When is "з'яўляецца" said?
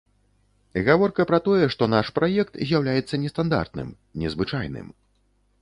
2.71-3.21